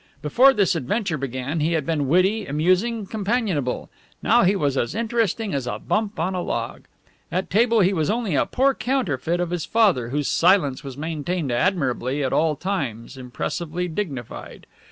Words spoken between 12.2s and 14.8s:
at all times impressively dignified.